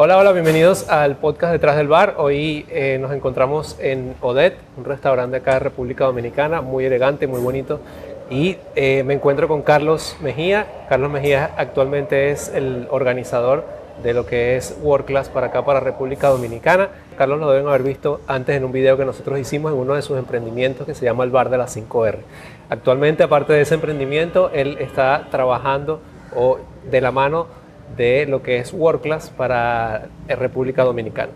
Hola, 0.00 0.16
hola, 0.16 0.30
bienvenidos 0.30 0.88
al 0.88 1.16
podcast 1.16 1.50
Detrás 1.50 1.76
del 1.76 1.88
Bar. 1.88 2.14
Hoy 2.18 2.64
eh, 2.68 2.98
nos 3.00 3.10
encontramos 3.10 3.76
en 3.80 4.14
Odet, 4.20 4.56
un 4.76 4.84
restaurante 4.84 5.38
acá 5.38 5.54
de 5.54 5.58
República 5.58 6.04
Dominicana, 6.04 6.60
muy 6.60 6.84
elegante, 6.84 7.26
muy 7.26 7.40
bonito. 7.40 7.80
Y 8.30 8.58
eh, 8.76 9.02
me 9.02 9.14
encuentro 9.14 9.48
con 9.48 9.62
Carlos 9.62 10.16
Mejía. 10.20 10.68
Carlos 10.88 11.10
Mejía 11.10 11.50
actualmente 11.56 12.30
es 12.30 12.46
el 12.54 12.86
organizador 12.92 13.64
de 14.00 14.14
lo 14.14 14.24
que 14.24 14.56
es 14.56 14.78
World 14.82 15.04
Class 15.04 15.30
para 15.30 15.48
acá, 15.48 15.64
para 15.64 15.80
República 15.80 16.28
Dominicana. 16.28 16.90
Carlos 17.16 17.40
lo 17.40 17.50
deben 17.50 17.66
haber 17.66 17.82
visto 17.82 18.20
antes 18.28 18.56
en 18.56 18.64
un 18.64 18.70
video 18.70 18.96
que 18.96 19.04
nosotros 19.04 19.36
hicimos 19.40 19.72
en 19.72 19.78
uno 19.78 19.94
de 19.94 20.02
sus 20.02 20.16
emprendimientos 20.16 20.86
que 20.86 20.94
se 20.94 21.06
llama 21.06 21.24
el 21.24 21.30
Bar 21.30 21.50
de 21.50 21.58
las 21.58 21.76
5R. 21.76 22.18
Actualmente, 22.70 23.24
aparte 23.24 23.52
de 23.52 23.62
ese 23.62 23.74
emprendimiento, 23.74 24.52
él 24.54 24.76
está 24.78 25.26
trabajando 25.32 26.00
o 26.36 26.58
de 26.88 27.00
la 27.00 27.10
mano 27.10 27.57
de 27.96 28.26
lo 28.26 28.42
que 28.42 28.58
es 28.58 28.72
World 28.72 29.00
Class 29.00 29.30
para 29.36 30.06
República 30.28 30.84
Dominicana. 30.84 31.32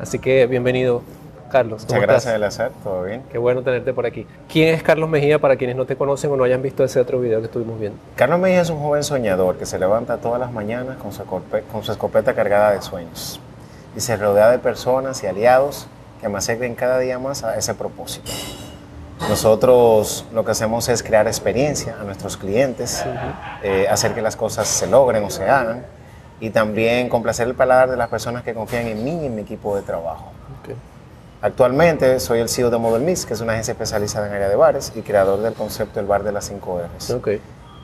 Así 0.00 0.18
que 0.18 0.46
bienvenido, 0.46 1.02
Carlos. 1.50 1.82
Muchas 1.82 2.00
gracias, 2.00 2.34
Elazar. 2.34 2.70
¿Todo 2.82 3.04
bien? 3.04 3.22
Qué 3.30 3.38
bueno 3.38 3.62
tenerte 3.62 3.92
por 3.92 4.06
aquí. 4.06 4.26
¿Quién 4.50 4.74
es 4.74 4.82
Carlos 4.82 5.08
Mejía 5.10 5.38
para 5.38 5.56
quienes 5.56 5.76
no 5.76 5.84
te 5.84 5.96
conocen 5.96 6.30
o 6.30 6.36
no 6.36 6.44
hayan 6.44 6.62
visto 6.62 6.82
ese 6.84 7.00
otro 7.00 7.20
video 7.20 7.40
que 7.40 7.46
estuvimos 7.46 7.78
viendo? 7.78 7.98
Carlos 8.16 8.40
Mejía 8.40 8.62
es 8.62 8.70
un 8.70 8.80
joven 8.80 9.02
soñador 9.02 9.56
que 9.56 9.66
se 9.66 9.78
levanta 9.78 10.18
todas 10.18 10.40
las 10.40 10.52
mañanas 10.52 10.96
con 10.96 11.12
su, 11.12 11.24
con 11.24 11.82
su 11.82 11.92
escopeta 11.92 12.34
cargada 12.34 12.72
de 12.72 12.82
sueños 12.82 13.40
y 13.96 14.00
se 14.00 14.16
rodea 14.16 14.50
de 14.50 14.58
personas 14.58 15.22
y 15.22 15.26
aliados 15.26 15.86
que 16.20 16.28
me 16.28 16.38
acerquen 16.38 16.74
cada 16.74 16.98
día 16.98 17.18
más 17.18 17.44
a 17.44 17.56
ese 17.56 17.74
propósito. 17.74 18.30
Nosotros 19.28 20.24
lo 20.32 20.44
que 20.44 20.52
hacemos 20.52 20.88
es 20.88 21.02
crear 21.02 21.26
experiencia 21.26 21.96
a 22.00 22.04
nuestros 22.04 22.36
clientes, 22.36 23.04
eh, 23.62 23.86
hacer 23.88 24.14
que 24.14 24.22
las 24.22 24.34
cosas 24.34 24.66
se 24.66 24.86
logren 24.86 25.22
o 25.24 25.30
se 25.30 25.48
hagan 25.48 25.84
y 26.40 26.50
también 26.50 27.08
complacer 27.08 27.46
el 27.46 27.54
paladar 27.54 27.90
de 27.90 27.96
las 27.96 28.08
personas 28.08 28.42
que 28.42 28.54
confían 28.54 28.86
en 28.86 29.04
mí 29.04 29.22
y 29.22 29.26
en 29.26 29.34
mi 29.34 29.42
equipo 29.42 29.76
de 29.76 29.82
trabajo. 29.82 30.32
Actualmente 31.42 32.20
soy 32.20 32.40
el 32.40 32.50
CEO 32.50 32.68
de 32.68 32.76
Model 32.76 33.02
Mix, 33.02 33.24
que 33.24 33.32
es 33.32 33.40
una 33.40 33.52
agencia 33.52 33.72
especializada 33.72 34.26
en 34.26 34.34
área 34.34 34.48
de 34.48 34.56
bares 34.56 34.92
y 34.94 35.00
creador 35.00 35.40
del 35.40 35.54
concepto 35.54 35.98
del 35.98 36.06
bar 36.06 36.22
de 36.22 36.32
las 36.32 36.44
5 36.46 36.82
R's. 36.98 37.16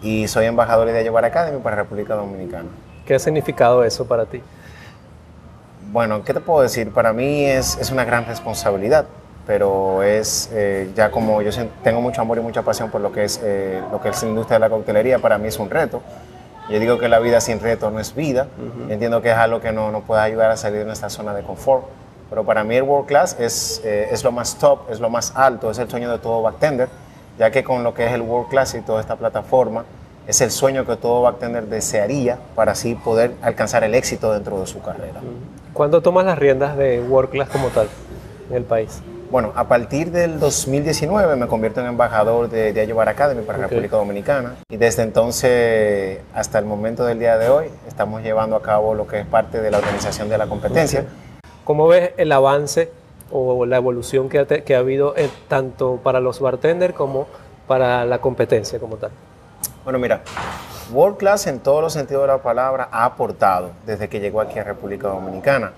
Y 0.03 0.29
soy 0.29 0.45
embajador 0.45 0.89
de 0.89 1.03
Llevar 1.03 1.25
Academy 1.25 1.59
para 1.61 1.77
República 1.77 2.15
Dominicana. 2.15 2.69
¿Qué 3.07 3.15
ha 3.15 3.19
significado 3.19 3.83
eso 3.83 4.07
para 4.07 4.27
ti? 4.27 4.43
Bueno, 5.91 6.23
¿qué 6.23 6.35
te 6.35 6.41
puedo 6.41 6.61
decir? 6.61 6.93
Para 6.93 7.15
mí 7.15 7.47
es, 7.47 7.79
es 7.79 7.91
una 7.91 8.05
gran 8.05 8.27
responsabilidad 8.27 9.07
pero 9.47 10.03
es 10.03 10.51
eh, 10.53 10.91
ya 10.95 11.11
como 11.11 11.41
yo 11.41 11.51
tengo 11.85 12.01
mucho 12.01 12.21
amor 12.21 12.39
y 12.39 12.41
mucha 12.41 12.63
pasión 12.63 12.91
por 12.91 13.01
lo 13.01 13.13
que 13.13 13.25
es 13.25 13.41
eh, 13.43 13.81
lo 13.93 14.01
que 14.01 14.09
es 14.09 14.23
la 14.23 14.29
industria 14.29 14.57
de 14.57 14.61
la 14.61 14.71
coctelería, 14.71 15.19
para 15.21 15.39
mí 15.39 15.49
es 15.49 15.59
un 15.59 15.71
reto. 15.71 16.03
Yo 16.69 16.81
digo 16.81 16.99
que 16.99 17.09
la 17.09 17.21
vida 17.21 17.41
sin 17.41 17.61
reto 17.61 17.93
no 17.93 18.01
es 18.01 18.15
vida. 18.15 18.49
Entiendo 18.89 19.23
que 19.23 19.31
es 19.31 19.37
algo 19.37 19.61
que 19.61 19.71
no 19.71 19.93
nos 19.93 20.03
puede 20.03 20.23
ayudar 20.23 20.51
a 20.51 20.57
salir 20.57 20.81
de 20.81 20.85
nuestra 20.85 21.09
zona 21.11 21.33
de 21.33 21.43
confort. 21.45 21.85
Pero 22.29 22.43
para 22.43 22.65
mí 22.65 22.75
el 22.75 22.83
World 22.83 23.07
Class 23.07 23.37
es, 23.39 23.81
eh, 23.85 24.09
es 24.11 24.25
lo 24.25 24.33
más 24.33 24.59
top, 24.59 24.91
es 24.91 24.99
lo 24.99 25.09
más 25.09 25.33
alto, 25.37 25.71
es 25.71 25.79
el 25.79 25.89
sueño 25.89 26.11
de 26.11 26.19
todo 26.19 26.43
bartender, 26.43 26.89
ya 27.39 27.53
que 27.53 27.63
con 27.63 27.85
lo 27.85 27.95
que 27.95 28.07
es 28.07 28.13
el 28.13 28.23
World 28.23 28.49
Class 28.49 28.75
y 28.75 28.81
toda 28.81 29.01
esta 29.01 29.15
plataforma, 29.15 29.85
es 30.27 30.41
el 30.41 30.51
sueño 30.51 30.85
que 30.85 30.97
todo 30.97 31.23
bartender 31.23 31.67
desearía 31.67 32.37
para 32.57 32.73
así 32.73 32.97
poder 32.97 33.35
alcanzar 33.43 33.85
el 33.85 33.95
éxito 33.95 34.33
dentro 34.33 34.59
de 34.59 34.67
su 34.67 34.83
carrera. 34.83 35.21
¿Cuándo 35.73 36.03
tomas 36.03 36.25
las 36.25 36.37
riendas 36.37 36.77
de 36.77 37.01
World 37.01 37.31
Class 37.31 37.49
como 37.49 37.69
tal 37.69 37.89
en 38.51 38.57
el 38.57 38.65
país? 38.65 39.01
Bueno, 39.31 39.53
a 39.57 39.67
partir 39.67 40.13
del 40.13 40.39
2019 40.39 41.35
me 41.35 41.49
convierto 41.49 41.81
en 41.81 41.87
embajador 41.87 42.49
de 42.49 42.73
Diageo 42.73 42.95
Bar 42.95 43.09
Academy 43.09 43.43
para 43.43 43.59
República 43.59 43.97
Dominicana 43.97 44.55
y 44.69 44.77
desde 44.77 45.03
entonces 45.03 46.21
hasta 46.33 46.61
el 46.61 46.65
momento 46.65 47.05
del 47.05 47.19
día 47.19 47.37
de 47.37 47.49
hoy 47.49 47.67
estamos 47.89 48.23
llevando 48.23 48.55
a 48.55 48.63
cabo 48.63 48.95
lo 48.95 49.09
que 49.09 49.21
es 49.21 49.27
parte 49.27 49.61
de 49.61 49.71
la 49.71 49.79
organización 49.79 50.29
de 50.29 50.39
la 50.39 50.47
competencia. 50.47 51.07
¿Cómo 51.65 51.89
ves 51.89 52.13
el 52.19 52.31
avance 52.31 52.93
o 53.33 53.67
la 53.67 53.79
evolución 53.79 54.29
que 54.29 54.39
ha, 54.39 54.47
que 54.47 54.77
ha 54.77 54.79
habido 54.79 55.15
tanto 55.49 55.99
para 56.03 56.21
los 56.21 56.39
bartenders 56.39 56.95
como 56.95 57.27
para 57.67 58.05
la 58.05 58.21
competencia 58.21 58.79
como 58.79 58.97
tal? 58.97 59.11
Bueno, 59.83 59.99
mira, 59.99 60.23
World 60.93 61.17
Class 61.17 61.49
en 61.49 61.59
todos 61.59 61.83
los 61.83 61.93
sentidos 61.93 62.23
de 62.23 62.29
la 62.29 62.39
palabra 62.39 62.89
ha 62.93 63.05
aportado 63.05 63.73
desde 63.87 64.09
que 64.09 64.21
llegó 64.21 64.41
aquí 64.41 64.61
a 64.61 64.65
República 64.65 65.09
Dominicana 65.09 65.73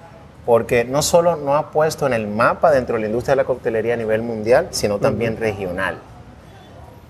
porque 0.49 0.83
no 0.83 1.03
solo 1.03 1.37
no 1.37 1.57
ha 1.57 1.71
puesto 1.71 2.07
en 2.07 2.15
el 2.15 2.27
mapa 2.27 2.71
dentro 2.71 2.95
de 2.95 3.03
la 3.03 3.07
industria 3.09 3.33
de 3.33 3.37
la 3.37 3.45
coctelería 3.45 3.93
a 3.93 3.97
nivel 3.99 4.23
mundial, 4.23 4.69
sino 4.71 4.99
también 4.99 5.37
regional. 5.37 5.99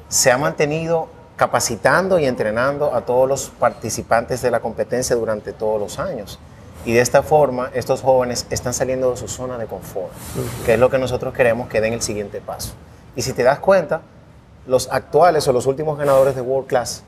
Se 0.08 0.32
ha 0.32 0.38
mantenido 0.38 1.06
capacitando 1.36 2.18
y 2.18 2.26
entrenando 2.26 2.92
a 2.92 3.02
todos 3.02 3.28
los 3.28 3.50
participantes 3.50 4.42
de 4.42 4.50
la 4.50 4.58
competencia 4.58 5.14
durante 5.14 5.52
todos 5.52 5.80
los 5.80 6.00
años. 6.00 6.40
Y 6.84 6.94
de 6.94 7.00
esta 7.00 7.22
forma, 7.22 7.70
estos 7.74 8.02
jóvenes 8.02 8.44
están 8.50 8.74
saliendo 8.74 9.12
de 9.12 9.16
su 9.16 9.28
zona 9.28 9.56
de 9.56 9.66
confort, 9.66 10.10
que 10.66 10.74
es 10.74 10.80
lo 10.80 10.90
que 10.90 10.98
nosotros 10.98 11.32
queremos 11.32 11.68
que 11.68 11.80
den 11.80 11.92
el 11.92 12.02
siguiente 12.02 12.40
paso. 12.40 12.72
Y 13.14 13.22
si 13.22 13.34
te 13.34 13.44
das 13.44 13.60
cuenta, 13.60 14.00
los 14.66 14.88
actuales 14.90 15.46
o 15.46 15.52
los 15.52 15.66
últimos 15.66 15.96
ganadores 15.96 16.34
de 16.34 16.40
World 16.40 16.66
Class 16.66 17.04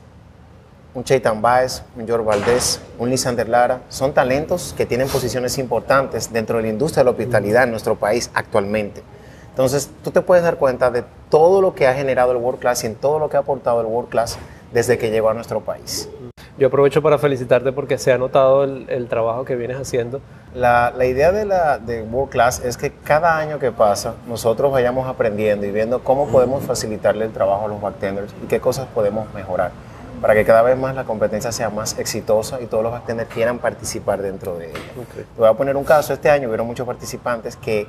un 0.93 1.03
Cheitan 1.03 1.41
Baez, 1.41 1.83
un 1.95 2.05
George 2.05 2.25
Valdés, 2.25 2.81
un 2.99 3.09
Lisander 3.09 3.47
Lara, 3.47 3.81
son 3.89 4.13
talentos 4.13 4.73
que 4.75 4.85
tienen 4.85 5.07
posiciones 5.07 5.57
importantes 5.57 6.31
dentro 6.33 6.57
de 6.57 6.63
la 6.63 6.69
industria 6.69 7.01
de 7.01 7.05
la 7.05 7.11
hospitalidad 7.11 7.63
en 7.63 7.71
nuestro 7.71 7.95
país 7.95 8.29
actualmente. 8.33 9.01
Entonces, 9.49 9.89
tú 10.03 10.11
te 10.11 10.21
puedes 10.21 10.43
dar 10.43 10.57
cuenta 10.57 10.91
de 10.91 11.03
todo 11.29 11.61
lo 11.61 11.75
que 11.75 11.87
ha 11.87 11.93
generado 11.93 12.31
el 12.31 12.37
World 12.37 12.59
Class 12.59 12.83
y 12.83 12.87
en 12.87 12.95
todo 12.95 13.19
lo 13.19 13.29
que 13.29 13.37
ha 13.37 13.41
aportado 13.41 13.79
el 13.81 13.87
World 13.87 14.09
Class 14.09 14.37
desde 14.73 14.97
que 14.97 15.11
llegó 15.11 15.29
a 15.29 15.33
nuestro 15.33 15.61
país. 15.61 16.09
Yo 16.57 16.67
aprovecho 16.67 17.01
para 17.01 17.17
felicitarte 17.17 17.71
porque 17.71 17.97
se 17.97 18.11
ha 18.11 18.17
notado 18.17 18.63
el, 18.63 19.07
trabajo 19.07 19.45
que 19.45 19.55
vienes 19.55 19.77
haciendo. 19.77 20.21
La, 20.53 20.93
idea 21.05 21.31
de, 21.31 21.45
la, 21.45 21.79
de 21.79 22.01
World 22.01 22.31
Class 22.31 22.61
es 22.63 22.77
que 22.77 22.91
cada 22.91 23.37
año 23.37 23.59
que 23.59 23.71
pasa 23.71 24.15
nosotros 24.27 24.71
vayamos 24.71 25.07
aprendiendo 25.07 25.65
y 25.65 25.71
viendo 25.71 26.03
cómo 26.03 26.27
podemos 26.27 26.63
facilitarle 26.63 27.25
el 27.25 27.31
trabajo 27.31 27.65
a 27.65 27.67
los 27.69 27.81
bartenders 27.81 28.33
y 28.43 28.47
qué 28.47 28.59
cosas 28.59 28.87
podemos 28.93 29.33
mejorar 29.33 29.71
para 30.21 30.35
que 30.35 30.45
cada 30.45 30.61
vez 30.61 30.77
más 30.77 30.95
la 30.95 31.03
competencia 31.03 31.51
sea 31.51 31.71
más 31.71 31.97
exitosa 31.97 32.61
y 32.61 32.67
todos 32.67 32.83
los 32.83 32.91
bartenders 32.91 33.29
quieran 33.33 33.57
participar 33.57 34.21
dentro 34.21 34.57
de 34.57 34.69
ella. 34.69 34.79
Te 35.15 35.25
voy 35.39 35.49
a 35.49 35.53
poner 35.53 35.75
un 35.75 35.83
caso, 35.83 36.13
este 36.13 36.29
año 36.29 36.47
hubieron 36.47 36.67
muchos 36.67 36.85
participantes 36.85 37.55
que, 37.55 37.87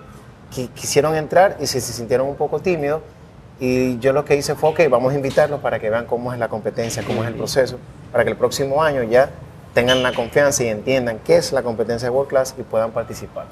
quisieron 0.75 1.15
entrar 1.15 1.57
y 1.61 1.67
se, 1.67 1.81
sintieron 1.81 2.29
un 2.29 2.37
poco 2.37 2.61
tímidos 2.61 3.01
y 3.59 3.99
yo 4.01 4.13
lo 4.13 4.25
que 4.27 4.37
hice 4.37 4.55
fue, 4.55 4.71
ok, 4.71 4.81
vamos 4.91 5.13
a 5.13 5.17
invitarlos 5.17 5.61
para 5.61 5.79
que 5.79 5.89
vean 5.89 6.05
cómo 6.05 6.31
es 6.33 6.39
la 6.39 6.49
competencia, 6.49 7.03
cómo 7.07 7.23
es 7.23 7.29
el 7.29 7.35
proceso, 7.35 7.79
para 8.11 8.25
que 8.25 8.31
el 8.31 8.37
próximo 8.37 8.83
año 8.83 9.03
ya 9.03 9.31
tengan 9.73 10.03
la 10.03 10.13
confianza 10.13 10.63
y 10.65 10.69
entiendan 10.69 11.21
qué 11.25 11.37
es 11.37 11.53
la 11.53 11.63
competencia 11.63 12.09
de 12.09 12.15
World 12.15 12.29
Class 12.29 12.55
y 12.59 12.63
puedan 12.63 12.91
participar. 12.91 13.47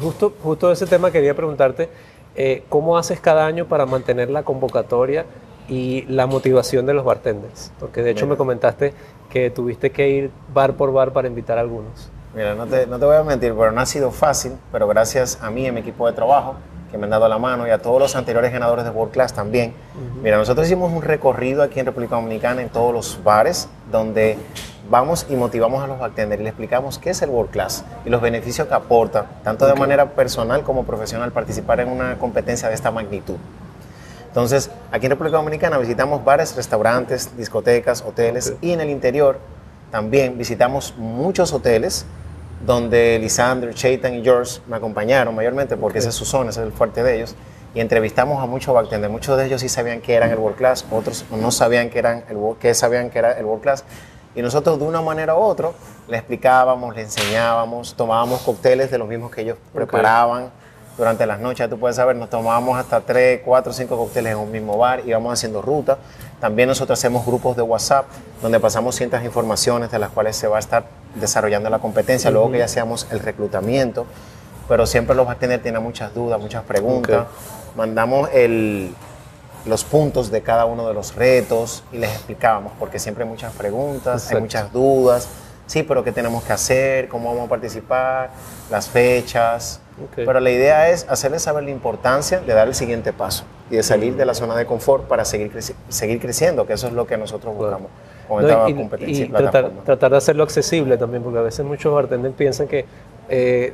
Justo, 0.00 0.34
justo 0.42 0.72
ese 0.72 0.86
tema 0.86 1.10
quería 1.10 1.34
preguntarte, 1.34 1.90
eh, 2.34 2.64
¿cómo 2.70 2.96
haces 2.96 3.20
cada 3.20 3.44
año 3.44 3.66
para 3.66 3.84
mantener 3.84 4.30
la 4.30 4.42
convocatoria 4.42 5.26
y 5.68 6.02
la 6.08 6.26
motivación 6.26 6.86
de 6.86 6.94
los 6.94 7.04
bartenders? 7.04 7.72
Porque 7.78 8.02
de 8.02 8.10
hecho 8.10 8.26
me 8.26 8.36
comentaste 8.36 8.94
que 9.30 9.50
tuviste 9.50 9.90
que 9.90 10.08
ir 10.08 10.30
bar 10.52 10.74
por 10.74 10.92
bar 10.92 11.12
para 11.12 11.28
invitar 11.28 11.58
a 11.58 11.60
algunos. 11.60 12.10
Mira, 12.34 12.54
no 12.54 12.66
te, 12.66 12.86
no 12.86 12.98
te 12.98 13.04
voy 13.04 13.16
a 13.16 13.22
mentir, 13.22 13.54
pero 13.56 13.72
no 13.72 13.80
ha 13.80 13.86
sido 13.86 14.10
fácil, 14.10 14.52
pero 14.70 14.86
gracias 14.86 15.38
a 15.42 15.50
mí 15.50 15.66
y 15.66 15.72
mi 15.72 15.80
equipo 15.80 16.06
de 16.06 16.12
trabajo 16.12 16.56
que 16.90 16.96
me 16.98 17.04
han 17.04 17.10
dado 17.10 17.28
la 17.28 17.38
mano 17.38 17.66
y 17.66 17.70
a 17.70 17.78
todos 17.78 18.00
los 18.00 18.16
anteriores 18.16 18.52
ganadores 18.52 18.84
de 18.84 18.90
World 18.90 19.12
Class 19.12 19.34
también. 19.34 19.74
Mira, 20.22 20.36
nosotros 20.36 20.66
hicimos 20.66 20.92
un 20.92 21.02
recorrido 21.02 21.62
aquí 21.62 21.80
en 21.80 21.86
República 21.86 22.16
Dominicana 22.16 22.62
en 22.62 22.70
todos 22.70 22.92
los 22.92 23.22
bares 23.22 23.68
donde 23.90 24.38
vamos 24.90 25.26
y 25.28 25.36
motivamos 25.36 25.82
a 25.82 25.86
los 25.86 25.98
bartenders 25.98 26.40
y 26.40 26.44
les 26.44 26.52
explicamos 26.52 26.98
qué 26.98 27.10
es 27.10 27.20
el 27.20 27.30
World 27.30 27.50
Class 27.50 27.84
y 28.04 28.10
los 28.10 28.22
beneficios 28.22 28.68
que 28.68 28.74
aporta, 28.74 29.26
tanto 29.44 29.66
de 29.66 29.74
manera 29.74 30.10
personal 30.10 30.62
como 30.62 30.84
profesional, 30.84 31.30
participar 31.32 31.80
en 31.80 31.88
una 31.88 32.18
competencia 32.18 32.68
de 32.68 32.74
esta 32.74 32.90
magnitud. 32.90 33.36
Entonces, 34.28 34.70
aquí 34.92 35.06
en 35.06 35.10
República 35.10 35.38
Dominicana 35.38 35.78
visitamos 35.78 36.24
bares, 36.24 36.54
restaurantes, 36.54 37.36
discotecas, 37.36 38.02
hoteles 38.02 38.54
y 38.60 38.72
en 38.72 38.80
el 38.80 38.90
interior 38.90 39.38
también 39.90 40.36
visitamos 40.36 40.94
muchos 40.96 41.52
hoteles 41.52 42.04
donde 42.64 43.18
Lisandro, 43.18 43.72
Chaitan 43.72 44.14
y 44.14 44.22
George 44.22 44.60
me 44.66 44.76
acompañaron 44.76 45.34
mayormente 45.34 45.76
porque 45.76 45.98
esa 45.98 46.10
es 46.10 46.14
su 46.14 46.24
zona, 46.24 46.50
ese 46.50 46.60
es 46.60 46.66
el 46.66 46.72
fuerte 46.72 47.02
de 47.02 47.16
ellos. 47.16 47.34
Y 47.74 47.80
entrevistamos 47.80 48.42
a 48.42 48.46
muchos 48.46 48.74
bartenders. 48.74 49.12
Muchos 49.12 49.36
de 49.36 49.46
ellos 49.46 49.60
sí 49.60 49.68
sabían 49.68 50.00
que 50.00 50.14
eran 50.14 50.30
el 50.30 50.38
World 50.38 50.56
Class, 50.56 50.84
otros 50.90 51.24
no 51.30 51.50
sabían 51.50 51.90
que, 51.90 51.98
eran 51.98 52.24
el, 52.28 52.36
que 52.58 52.74
sabían 52.74 53.10
que 53.10 53.18
era 53.18 53.32
el 53.32 53.44
World 53.44 53.62
Class. 53.62 53.84
Y 54.34 54.42
nosotros 54.42 54.78
de 54.78 54.84
una 54.84 55.00
manera 55.00 55.34
u 55.36 55.38
otra 55.38 55.70
le 56.08 56.16
explicábamos, 56.16 56.94
le 56.94 57.02
enseñábamos, 57.02 57.94
tomábamos 57.94 58.40
cócteles 58.42 58.90
de 58.90 58.98
los 58.98 59.08
mismos 59.08 59.30
que 59.30 59.42
ellos 59.42 59.58
preparaban 59.72 60.50
durante 60.98 61.24
las 61.26 61.38
noches, 61.40 61.70
tú 61.70 61.78
puedes 61.78 61.96
saber, 61.96 62.16
nos 62.16 62.28
tomábamos 62.28 62.78
hasta 62.78 63.00
3, 63.00 63.40
4, 63.44 63.72
5 63.72 63.96
cócteles 63.96 64.32
en 64.32 64.38
un 64.38 64.50
mismo 64.50 64.76
bar, 64.76 65.02
íbamos 65.06 65.32
haciendo 65.32 65.62
ruta. 65.62 65.96
También 66.40 66.68
nosotros 66.68 66.98
hacemos 66.98 67.24
grupos 67.24 67.56
de 67.56 67.62
WhatsApp 67.62 68.06
donde 68.42 68.60
pasamos 68.60 68.96
ciertas 68.96 69.24
informaciones 69.24 69.90
de 69.90 69.98
las 69.98 70.10
cuales 70.10 70.36
se 70.36 70.48
va 70.48 70.56
a 70.56 70.60
estar 70.60 70.84
desarrollando 71.14 71.70
la 71.70 71.78
competencia, 71.78 72.30
luego 72.30 72.50
que 72.50 72.58
ya 72.58 72.66
hacíamos 72.66 73.06
el 73.10 73.20
reclutamiento, 73.20 74.06
pero 74.68 74.86
siempre 74.86 75.14
los 75.16 75.26
bartenders 75.26 75.62
tienen 75.62 75.82
muchas 75.82 76.12
dudas, 76.12 76.40
muchas 76.40 76.64
preguntas. 76.64 77.26
Mandamos 77.76 78.28
el, 78.32 78.92
los 79.64 79.84
puntos 79.84 80.30
de 80.30 80.42
cada 80.42 80.64
uno 80.66 80.86
de 80.86 80.94
los 80.94 81.14
retos 81.14 81.84
y 81.92 81.98
les 81.98 82.10
explicábamos, 82.10 82.72
porque 82.78 82.98
siempre 82.98 83.24
hay 83.24 83.30
muchas 83.30 83.52
preguntas, 83.54 84.30
hay 84.30 84.40
muchas 84.40 84.72
dudas 84.72 85.28
sí, 85.68 85.82
pero 85.84 86.02
¿qué 86.02 86.10
tenemos 86.10 86.42
que 86.42 86.52
hacer? 86.52 87.08
¿Cómo 87.08 87.28
vamos 87.28 87.46
a 87.46 87.50
participar? 87.50 88.30
Las 88.70 88.88
fechas. 88.88 89.80
Pero 90.14 90.40
la 90.40 90.50
idea 90.50 90.90
es 90.90 91.06
hacerles 91.08 91.42
saber 91.42 91.64
la 91.64 91.70
importancia 91.70 92.40
de 92.40 92.54
dar 92.54 92.68
el 92.68 92.74
siguiente 92.74 93.12
paso 93.12 93.44
y 93.70 93.76
de 93.76 93.82
salir 93.82 94.16
de 94.16 94.24
la 94.24 94.34
zona 94.34 94.56
de 94.56 94.66
confort 94.66 95.04
para 95.04 95.24
seguir, 95.24 95.52
seguir 95.88 96.20
creciendo, 96.20 96.66
que 96.66 96.74
eso 96.74 96.86
es 96.86 96.92
lo 96.92 97.06
que 97.06 97.16
nosotros 97.16 97.54
buscamos 97.54 97.88
con 98.28 98.44
esta 98.44 98.64
competencia 98.64 99.24
y, 99.24 99.28
tratar, 99.28 99.70
tratar, 99.84 100.10
de 100.10 100.16
hacerlo 100.16 100.42
accesible 100.42 100.96
también, 100.98 101.22
porque 101.22 101.38
a 101.38 101.42
veces 101.42 101.64
muchos 101.64 101.92
bartenders 101.94 102.34
piensan 102.34 102.68
que 102.68 102.84
eh, 103.28 103.72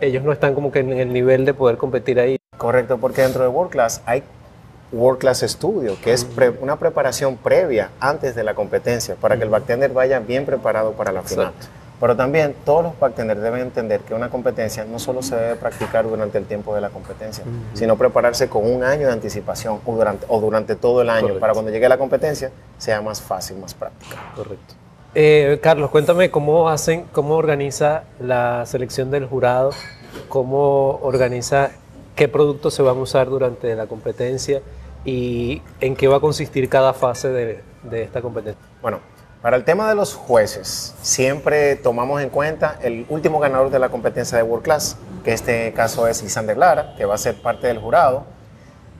ellos 0.00 0.22
no 0.24 0.32
están 0.32 0.54
como 0.54 0.72
que 0.72 0.80
en 0.80 0.92
el 0.92 1.12
nivel 1.12 1.44
de 1.44 1.54
poder 1.54 1.76
competir 1.76 2.18
ahí. 2.18 2.36
Correcto, 2.56 2.98
porque 2.98 3.22
dentro 3.22 3.42
de 3.42 3.48
World 3.48 3.70
Class 3.70 4.02
hay 4.04 4.22
World 4.92 5.20
Class 5.20 5.40
Studio, 5.40 5.96
que 6.02 6.12
es 6.12 6.26
una 6.60 6.76
preparación 6.76 7.36
previa 7.36 7.90
antes 7.98 8.34
de 8.34 8.44
la 8.44 8.54
competencia 8.54 9.14
para 9.14 9.36
que 9.36 9.44
el 9.44 9.48
bartender 9.48 9.92
vaya 9.92 10.20
bien 10.20 10.44
preparado 10.44 10.92
para 10.92 11.12
la 11.12 11.22
final. 11.22 11.52
Pero 12.02 12.16
también 12.16 12.56
todos 12.64 12.82
los 12.82 12.98
bartenders 12.98 13.40
deben 13.40 13.60
entender 13.60 14.00
que 14.00 14.12
una 14.12 14.28
competencia 14.28 14.84
no 14.84 14.98
solo 14.98 15.22
se 15.22 15.36
debe 15.36 15.54
practicar 15.54 16.04
durante 16.04 16.36
el 16.36 16.46
tiempo 16.46 16.74
de 16.74 16.80
la 16.80 16.90
competencia, 16.90 17.44
sino 17.74 17.96
prepararse 17.96 18.48
con 18.48 18.68
un 18.68 18.82
año 18.82 19.06
de 19.06 19.12
anticipación 19.12 19.78
o 19.86 19.94
durante, 19.94 20.26
o 20.28 20.40
durante 20.40 20.74
todo 20.74 21.02
el 21.02 21.08
año 21.08 21.38
para 21.38 21.52
cuando 21.52 21.70
llegue 21.70 21.88
la 21.88 21.98
competencia 21.98 22.50
sea 22.76 23.00
más 23.02 23.22
fácil, 23.22 23.58
más 23.58 23.74
práctica. 23.74 24.16
Correcto. 24.34 24.74
Eh, 25.14 25.60
Carlos, 25.62 25.90
cuéntame 25.90 26.28
cómo 26.32 26.68
hacen, 26.68 27.04
cómo 27.12 27.36
organiza 27.36 28.02
la 28.18 28.66
selección 28.66 29.12
del 29.12 29.26
jurado, 29.26 29.70
cómo 30.28 30.98
organiza 31.02 31.70
qué 32.16 32.26
productos 32.26 32.74
se 32.74 32.82
van 32.82 32.96
a 32.96 33.00
usar 33.00 33.28
durante 33.28 33.76
la 33.76 33.86
competencia 33.86 34.60
y 35.04 35.62
en 35.80 35.94
qué 35.94 36.08
va 36.08 36.16
a 36.16 36.20
consistir 36.20 36.68
cada 36.68 36.94
fase 36.94 37.28
de, 37.28 37.62
esta 37.92 38.20
competencia. 38.22 38.60
Bueno, 38.80 38.98
para 39.42 39.56
el 39.56 39.64
tema 39.64 39.88
de 39.88 39.96
los 39.96 40.14
jueces, 40.14 40.94
siempre 41.02 41.74
tomamos 41.74 42.22
en 42.22 42.30
cuenta 42.30 42.78
el 42.80 43.06
último 43.08 43.40
ganador 43.40 43.70
de 43.70 43.80
la 43.80 43.88
competencia 43.88 44.38
de 44.38 44.44
World 44.44 44.64
Class, 44.64 44.96
que 45.24 45.32
este 45.32 45.72
caso 45.72 46.06
es 46.06 46.22
Lisander 46.22 46.56
Lara, 46.56 46.94
que 46.96 47.04
va 47.04 47.16
a 47.16 47.18
ser 47.18 47.42
parte 47.42 47.66
del 47.66 47.78
jurado. 47.78 48.24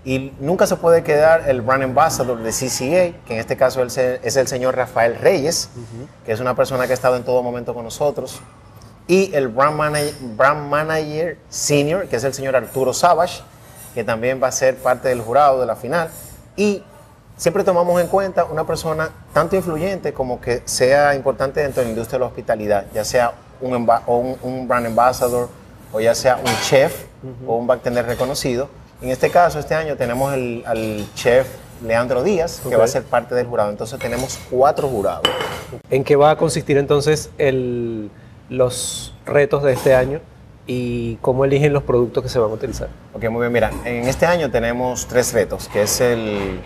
Y 0.04 0.32
nunca 0.40 0.66
se 0.66 0.74
puede 0.74 1.04
quedar 1.04 1.48
el 1.48 1.62
brand 1.62 1.84
ambassador 1.84 2.42
de 2.42 2.50
CCA, 2.50 3.24
que 3.24 3.34
en 3.34 3.38
este 3.38 3.56
caso 3.56 3.84
es 3.84 4.36
el 4.36 4.48
señor 4.48 4.74
Rafael 4.74 5.16
Reyes, 5.16 5.70
que 6.26 6.32
es 6.32 6.40
una 6.40 6.56
persona 6.56 6.86
que 6.86 6.92
ha 6.92 6.94
estado 6.94 7.14
en 7.14 7.22
todo 7.22 7.40
momento 7.44 7.72
con 7.72 7.84
nosotros. 7.84 8.40
Y 9.06 9.32
el 9.36 9.46
brand 9.46 9.76
manager, 9.76 10.14
brand 10.36 10.68
manager 10.68 11.38
senior, 11.50 12.08
que 12.08 12.16
es 12.16 12.24
el 12.24 12.34
señor 12.34 12.56
Arturo 12.56 12.92
Savage, 12.92 13.42
que 13.94 14.02
también 14.02 14.42
va 14.42 14.48
a 14.48 14.52
ser 14.52 14.76
parte 14.76 15.08
del 15.08 15.20
jurado 15.20 15.60
de 15.60 15.66
la 15.66 15.76
final. 15.76 16.10
Y 16.56 16.82
siempre 17.42 17.64
tomamos 17.64 18.00
en 18.00 18.06
cuenta 18.06 18.44
una 18.44 18.64
persona 18.64 19.10
tanto 19.32 19.56
influyente 19.56 20.12
como 20.12 20.40
que 20.40 20.62
sea 20.64 21.16
importante 21.16 21.60
dentro 21.60 21.80
de 21.80 21.86
la 21.86 21.90
industria 21.90 22.18
de 22.18 22.20
la 22.20 22.26
hospitalidad, 22.26 22.86
ya 22.94 23.04
sea 23.04 23.32
un, 23.60 23.74
un, 24.42 24.68
brand 24.68 24.86
ambassador 24.86 25.48
o 25.92 25.98
ya 25.98 26.14
sea 26.14 26.36
un 26.36 26.52
chef 26.62 27.06
o 27.44 27.56
un 27.56 27.66
bartender 27.66 28.06
reconocido. 28.06 28.68
En 29.00 29.08
este 29.08 29.28
caso, 29.28 29.58
este 29.58 29.74
año 29.74 29.96
tenemos 29.96 30.32
el, 30.32 30.62
al 30.64 31.04
chef 31.16 31.48
Leandro 31.84 32.22
Díaz, 32.22 32.62
que 32.68 32.76
va 32.76 32.84
a 32.84 32.88
ser 32.88 33.02
parte 33.02 33.34
del 33.34 33.46
jurado. 33.46 33.70
Entonces 33.70 33.98
tenemos 33.98 34.38
cuatro 34.48 34.86
jurados. 34.86 35.22
¿En 35.90 36.04
qué 36.04 36.14
va 36.14 36.30
a 36.30 36.36
consistir 36.36 36.78
entonces 36.78 37.30
el, 37.38 38.08
los 38.50 39.16
retos 39.26 39.64
de 39.64 39.72
este 39.72 39.96
año? 39.96 40.20
y 40.64 41.16
cómo 41.16 41.44
eligen 41.44 41.72
los 41.72 41.82
productos 41.82 42.22
que 42.22 42.28
se 42.28 42.38
van 42.38 42.48
a 42.48 42.54
utilizar. 42.54 42.88
Ok, 43.14 43.28
muy 43.30 43.40
bien. 43.40 43.52
Mira, 43.52 43.72
en 43.84 44.06
este 44.08 44.26
año 44.26 44.48
tenemos 44.48 45.08
tres 45.08 45.32
retos, 45.32 45.66
que 45.66 45.82
es 45.82 46.00
el 46.00 46.60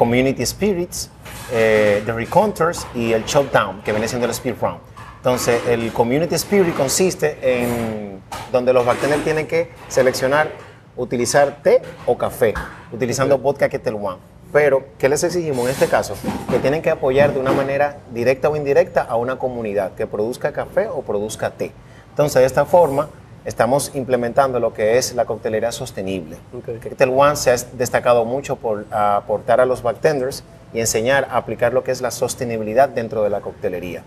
Community 0.00 0.46
Spirits, 0.46 1.10
eh, 1.52 2.02
The 2.06 2.12
Reconters 2.12 2.86
y 2.94 3.12
el 3.12 3.22
Showdown, 3.26 3.82
que 3.82 3.92
viene 3.92 4.08
siendo 4.08 4.24
el 4.24 4.30
Speed 4.30 4.54
Round. 4.58 4.80
Entonces, 5.18 5.60
el 5.68 5.92
Community 5.92 6.36
Spirit 6.36 6.74
consiste 6.74 7.36
en 7.42 8.22
donde 8.50 8.72
los 8.72 8.86
bartenders 8.86 9.22
tienen 9.24 9.46
que 9.46 9.70
seleccionar 9.88 10.52
utilizar 10.96 11.62
té 11.62 11.82
o 12.06 12.16
café, 12.16 12.54
utilizando 12.90 13.36
vodka 13.36 13.68
Ketel 13.68 13.96
One. 13.96 14.16
Pero, 14.54 14.84
¿qué 14.96 15.10
les 15.10 15.22
exigimos 15.22 15.66
en 15.66 15.72
este 15.72 15.86
caso? 15.86 16.14
Que 16.48 16.58
tienen 16.60 16.80
que 16.80 16.88
apoyar 16.88 17.34
de 17.34 17.38
una 17.38 17.52
manera 17.52 17.98
directa 18.10 18.48
o 18.48 18.56
indirecta 18.56 19.02
a 19.02 19.16
una 19.16 19.38
comunidad 19.38 19.92
que 19.96 20.06
produzca 20.06 20.50
café 20.52 20.88
o 20.88 21.02
produzca 21.02 21.50
té. 21.50 21.72
Entonces, 22.08 22.40
de 22.40 22.46
esta 22.46 22.64
forma, 22.64 23.10
estamos 23.44 23.92
implementando 23.94 24.60
lo 24.60 24.74
que 24.74 24.98
es 24.98 25.14
la 25.14 25.24
coctelería 25.24 25.72
sostenible. 25.72 26.36
Okay. 26.58 27.08
One 27.08 27.36
se 27.36 27.50
ha 27.50 27.56
destacado 27.72 28.24
mucho 28.24 28.56
por 28.56 28.86
aportar 28.90 29.60
a 29.60 29.66
los 29.66 29.82
bartenders 29.82 30.44
y 30.72 30.80
enseñar 30.80 31.28
a 31.30 31.36
aplicar 31.36 31.72
lo 31.72 31.82
que 31.82 31.90
es 31.90 32.00
la 32.00 32.10
sostenibilidad 32.10 32.88
dentro 32.88 33.22
de 33.22 33.30
la 33.30 33.40
coctelería. 33.40 34.02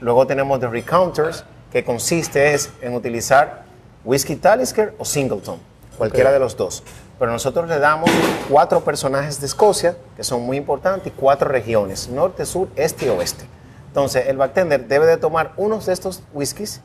Luego 0.00 0.26
tenemos 0.26 0.60
The 0.60 0.68
Recounters, 0.68 1.44
que 1.70 1.84
consiste 1.84 2.54
es 2.54 2.70
en 2.82 2.94
utilizar 2.94 3.62
whisky 4.04 4.36
Talisker 4.36 4.94
o 4.98 5.04
Singleton, 5.04 5.58
cualquiera 5.96 6.32
de 6.32 6.38
los 6.38 6.56
dos. 6.56 6.82
Pero 7.18 7.30
nosotros 7.30 7.68
le 7.68 7.78
damos 7.78 8.10
cuatro 8.50 8.82
personajes 8.82 9.40
de 9.40 9.46
Escocia, 9.46 9.96
que 10.16 10.24
son 10.24 10.42
muy 10.42 10.56
importantes, 10.56 11.06
y 11.06 11.10
cuatro 11.10 11.48
regiones, 11.48 12.08
norte, 12.08 12.44
sur, 12.44 12.68
este 12.74 13.06
y 13.06 13.08
oeste. 13.10 13.44
Entonces, 13.86 14.26
el 14.26 14.36
bartender 14.36 14.88
debe 14.88 15.06
de 15.06 15.18
tomar 15.18 15.52
unos 15.56 15.86
de 15.86 15.92
estos 15.92 16.22
whiskies 16.32 16.80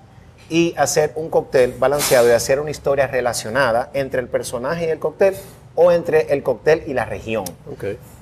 y 0.50 0.74
hacer 0.78 1.12
un 1.16 1.30
cóctel 1.30 1.74
balanceado 1.78 2.28
y 2.30 2.32
hacer 2.32 2.60
una 2.60 2.72
historia 2.72 3.08
relacionada 3.08 3.90
entre 3.94 4.22
el 4.22 4.28
personaje 4.28 4.88
y 4.88 4.90
el 4.90 5.00
cóctel 5.00 5.36
o 5.76 5.92
entre 5.92 6.34
el 6.34 6.42
cóctel 6.44 6.84
y 6.88 6.94
la 6.94 7.06
región. 7.06 7.46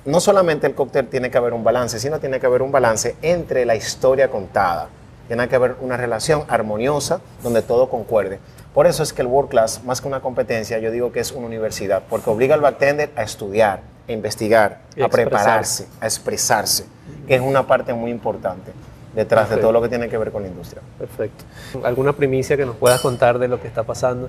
No 0.04 0.20
solamente 0.20 0.66
el 0.66 0.74
cóctel 0.74 1.08
tiene 1.08 1.30
que 1.30 1.38
haber 1.38 1.52
un 1.52 1.64
balance, 1.64 1.98
sino 1.98 2.20
tiene 2.20 2.38
que 2.38 2.46
haber 2.46 2.62
un 2.62 2.70
balance 2.70 3.16
entre 3.22 3.64
la 3.64 3.74
historia 3.74 4.30
contada. 4.30 4.88
Tiene 5.26 5.48
que 5.48 5.56
haber 5.56 5.76
una 5.80 5.96
relación 5.96 6.44
armoniosa 6.48 7.20
donde 7.42 7.62
todo 7.62 7.88
concuerde. 7.88 8.38
Por 8.74 8.86
eso 8.86 9.02
es 9.02 9.12
que 9.12 9.22
el 9.22 9.28
World 9.28 9.50
Class, 9.50 9.82
más 9.84 10.00
que 10.00 10.08
una 10.08 10.20
competencia, 10.20 10.78
yo 10.78 10.90
digo 10.90 11.10
que 11.10 11.20
es 11.20 11.32
una 11.32 11.46
universidad, 11.46 12.02
porque 12.08 12.28
obliga 12.28 12.54
al 12.54 12.60
bartender 12.60 13.10
a 13.16 13.22
estudiar, 13.22 13.80
a 14.06 14.12
investigar, 14.12 14.80
a 15.02 15.08
prepararse, 15.08 15.86
a 16.00 16.04
expresarse, 16.04 16.84
que 17.26 17.36
es 17.36 17.40
una 17.40 17.66
parte 17.66 17.94
muy 17.94 18.10
importante 18.10 18.72
detrás 19.16 19.48
de 19.48 19.56
todo 19.56 19.72
lo 19.72 19.80
que 19.82 19.88
tiene 19.88 20.08
que 20.08 20.18
ver 20.18 20.30
con 20.30 20.42
la 20.42 20.48
industria. 20.48 20.82
Perfecto. 20.98 21.44
¿Alguna 21.82 22.12
primicia 22.12 22.56
que 22.56 22.66
nos 22.66 22.76
puedas 22.76 23.00
contar 23.00 23.38
de 23.38 23.48
lo 23.48 23.60
que 23.60 23.66
está 23.66 23.82
pasando 23.82 24.28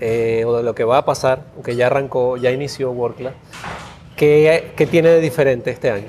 eh, 0.00 0.42
o 0.44 0.56
de 0.56 0.64
lo 0.64 0.74
que 0.74 0.84
va 0.84 0.98
a 0.98 1.04
pasar, 1.04 1.44
aunque 1.54 1.76
ya 1.76 1.86
arrancó, 1.86 2.36
ya 2.36 2.50
inició 2.50 2.90
Workla? 2.90 3.32
¿Qué, 4.16 4.72
¿Qué 4.76 4.86
tiene 4.86 5.10
de 5.10 5.20
diferente 5.20 5.70
este 5.70 5.90
año? 5.90 6.08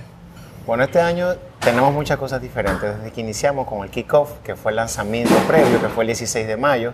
Bueno, 0.65 0.83
este 0.83 0.99
año 0.99 1.35
tenemos 1.59 1.93
muchas 1.93 2.17
cosas 2.17 2.41
diferentes. 2.41 2.97
Desde 2.97 3.11
que 3.11 3.21
iniciamos 3.21 3.67
con 3.67 3.83
el 3.83 3.91
kickoff, 3.91 4.39
que 4.43 4.55
fue 4.55 4.71
el 4.71 4.77
lanzamiento 4.77 5.35
previo, 5.47 5.79
que 5.79 5.89
fue 5.89 6.03
el 6.03 6.07
16 6.07 6.47
de 6.47 6.57
mayo, 6.57 6.93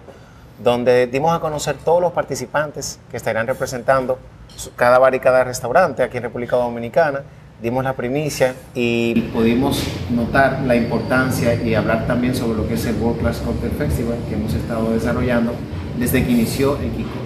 donde 0.62 1.08
dimos 1.08 1.34
a 1.34 1.40
conocer 1.40 1.78
todos 1.78 2.02
los 2.02 2.12
participantes 2.12 3.00
que 3.10 3.16
estarían 3.16 3.48
representando 3.48 4.20
cada 4.76 5.00
bar 5.00 5.16
y 5.16 5.20
cada 5.22 5.46
restaurante 5.46 6.04
aquí 6.04 6.18
en 6.18 6.24
República 6.24 6.58
Dominicana 6.58 7.24
dimos 7.62 7.84
la 7.84 7.94
primicia 7.94 8.54
y 8.74 9.14
pudimos 9.34 9.82
notar 10.14 10.64
la 10.66 10.76
importancia 10.76 11.56
y 11.64 11.74
hablar 11.74 12.06
también 12.06 12.36
sobre 12.36 12.58
lo 12.58 12.68
que 12.68 12.74
es 12.74 12.86
el 12.86 12.96
World 12.98 13.22
Class 13.22 13.38
Cocktail 13.38 13.72
Festival 13.72 14.18
que 14.28 14.36
hemos 14.36 14.54
estado 14.54 14.92
desarrollando 14.92 15.54
desde 15.98 16.26
que 16.26 16.32
inició 16.32 16.78
el 16.78 16.92
kickoff. 16.92 17.22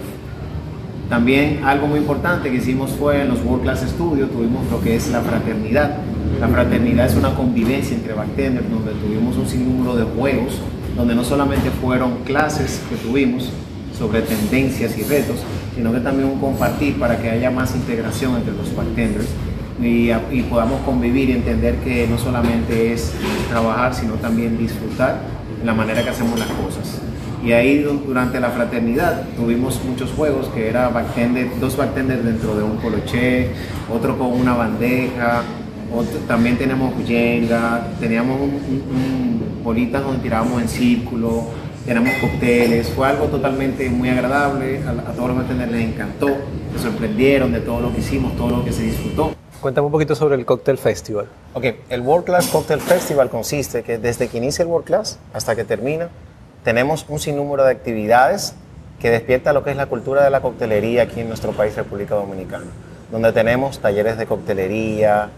También 1.08 1.64
algo 1.64 1.88
muy 1.88 1.98
importante 1.98 2.50
que 2.50 2.56
hicimos 2.58 2.92
fue 2.92 3.22
en 3.22 3.28
los 3.28 3.42
World 3.42 3.64
Class 3.64 3.80
Studios, 3.80 4.30
tuvimos 4.30 4.70
lo 4.70 4.80
que 4.80 4.94
es 4.94 5.08
la 5.08 5.20
fraternidad. 5.20 5.96
La 6.40 6.46
fraternidad 6.46 7.06
es 7.06 7.16
una 7.16 7.34
convivencia 7.34 7.96
entre 7.96 8.14
bartenders 8.14 8.70
donde 8.70 8.92
tuvimos 8.92 9.36
un 9.36 9.48
sinnúmero 9.48 9.96
de 9.96 10.04
juegos, 10.04 10.60
donde 10.96 11.16
no 11.16 11.24
solamente 11.24 11.70
fueron 11.70 12.22
clases 12.24 12.80
que 12.88 12.94
tuvimos 12.96 13.50
sobre 13.98 14.22
tendencias 14.22 14.96
y 14.96 15.02
retos, 15.02 15.40
sino 15.74 15.92
que 15.92 15.98
también 15.98 16.28
un 16.28 16.38
compartir 16.38 16.98
para 16.98 17.20
que 17.20 17.28
haya 17.28 17.50
más 17.50 17.74
integración 17.74 18.36
entre 18.36 18.54
los 18.54 18.74
bartenders 18.74 19.26
y, 19.82 20.42
podamos 20.42 20.80
convivir 20.82 21.30
y 21.30 21.32
entender 21.32 21.76
que 21.76 22.06
no 22.06 22.18
solamente 22.18 22.92
es 22.92 23.12
trabajar, 23.48 23.94
sino 23.94 24.14
también 24.14 24.58
disfrutar 24.58 25.20
la 25.64 25.74
manera 25.74 26.02
que 26.02 26.10
hacemos 26.10 26.38
las 26.38 26.48
cosas. 26.48 27.00
Y 27.44 27.52
ahí 27.52 27.78
durante 27.78 28.38
la 28.38 28.50
fraternidad 28.50 29.24
tuvimos 29.34 29.82
muchos 29.84 30.10
juegos 30.10 30.48
que 30.48 30.68
era 30.68 30.88
bartender, 30.88 31.48
dos 31.58 31.76
bartenders 31.76 32.22
dentro 32.24 32.54
de 32.54 32.62
un 32.62 32.76
coloché, 32.76 33.48
otro 33.90 34.18
con 34.18 34.32
una 34.32 34.54
bandeja, 34.54 35.42
también 36.28 36.56
tenemos 36.56 36.92
jenga, 37.06 37.88
teníamos 37.98 38.40
un, 38.40 39.40
bolitas 39.64 40.02
donde 40.02 40.22
tirábamos 40.22 40.60
en 40.62 40.68
círculo, 40.68 41.46
tenemos 41.86 42.12
cócteles, 42.20 42.90
fue 42.90 43.08
algo 43.08 43.26
totalmente 43.26 43.88
muy 43.88 44.10
agradable, 44.10 44.82
a, 44.86 44.90
a 44.90 45.12
todos 45.12 45.28
los 45.28 45.38
bartenders 45.38 45.72
les 45.72 45.88
encantó, 45.88 46.28
se 46.76 46.82
sorprendieron 46.82 47.52
de 47.52 47.60
todo 47.60 47.80
lo 47.80 47.92
que 47.92 48.00
hicimos, 48.00 48.36
todo 48.36 48.50
lo 48.50 48.64
que 48.64 48.72
se 48.72 48.82
disfrutó. 48.82 49.39
Cuéntame 49.60 49.84
un 49.84 49.92
poquito 49.92 50.14
sobre 50.14 50.36
el 50.36 50.46
Cocktail 50.46 50.78
Festival. 50.78 51.26
Ok, 51.52 51.64
el 51.90 52.00
World 52.00 52.24
Class 52.24 52.46
Cocktail 52.46 52.80
Festival 52.80 53.28
consiste 53.28 53.82
que 53.82 53.98
desde 53.98 54.28
que 54.28 54.38
inicia 54.38 54.62
el 54.62 54.68
World 54.68 54.86
Class 54.86 55.18
hasta 55.34 55.54
que 55.54 55.64
termina, 55.64 56.08
tenemos 56.64 57.04
un 57.10 57.18
sinnúmero 57.18 57.64
de 57.64 57.72
actividades 57.72 58.54
que 58.98 59.10
despierta 59.10 59.52
lo 59.52 59.62
que 59.62 59.70
es 59.70 59.76
la 59.76 59.84
cultura 59.84 60.24
de 60.24 60.30
la 60.30 60.40
coctelería 60.40 61.02
aquí 61.02 61.20
en 61.20 61.28
nuestro 61.28 61.52
país, 61.52 61.76
República 61.76 62.14
Dominicana, 62.14 62.64
donde 63.12 63.32
tenemos 63.32 63.80
talleres 63.80 64.16
de 64.16 64.24
coctelería, 64.24 65.28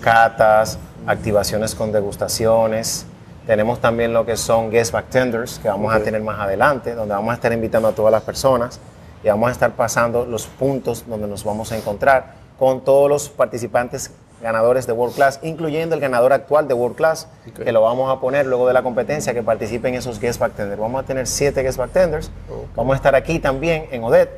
catas, 0.00 0.78
activaciones 1.06 1.74
con 1.74 1.90
degustaciones, 1.90 3.06
Tenemos 3.46 3.80
también 3.80 4.14
lo 4.14 4.24
que 4.24 4.36
son 4.36 4.70
guest 4.70 4.92
bartenders, 4.92 5.58
que 5.58 5.68
vamos 5.68 5.92
a 5.92 6.00
tener 6.00 6.22
más 6.22 6.40
adelante, 6.40 6.94
donde 6.94 7.14
vamos 7.14 7.32
a 7.32 7.34
estar 7.34 7.52
invitando 7.52 7.88
a 7.88 7.92
todas 7.92 8.10
las 8.10 8.22
personas 8.22 8.80
y 9.22 9.28
vamos 9.28 9.48
a 9.48 9.52
estar 9.52 9.72
pasando 9.72 10.24
los 10.24 10.46
puntos 10.46 11.04
donde 11.06 11.26
nos 11.26 11.44
vamos 11.44 11.70
a 11.72 11.76
encontrar 11.76 12.43
con 12.58 12.82
todos 12.82 13.08
los 13.08 13.28
participantes 13.28 14.12
ganadores 14.42 14.86
de 14.86 14.92
World 14.92 15.14
Class, 15.14 15.40
incluyendo 15.42 15.94
el 15.94 16.00
ganador 16.00 16.32
actual 16.32 16.68
de 16.68 16.74
World 16.74 16.96
Class, 16.96 17.28
que 17.56 17.72
lo 17.72 17.80
vamos 17.80 18.14
a 18.14 18.20
poner 18.20 18.46
luego 18.46 18.66
de 18.68 18.74
la 18.74 18.82
competencia, 18.82 19.32
que 19.32 19.42
participen 19.42 19.94
en 19.94 20.00
esos 20.00 20.20
guest 20.20 20.38
bartenders. 20.38 20.78
Vamos 20.78 21.02
a 21.02 21.06
tener 21.06 21.26
siete 21.26 21.62
guest 21.62 21.78
bartenders. 21.78 22.30
Vamos 22.76 22.92
a 22.92 22.96
estar 22.96 23.14
aquí 23.14 23.38
también 23.38 23.86
en 23.90 24.04
Odette 24.04 24.30